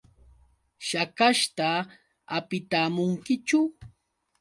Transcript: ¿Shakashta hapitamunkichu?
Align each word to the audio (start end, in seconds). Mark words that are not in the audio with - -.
¿Shakashta 0.87 1.69
hapitamunkichu? 2.31 3.59